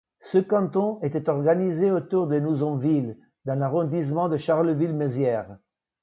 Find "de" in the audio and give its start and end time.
2.25-2.39, 4.29-4.37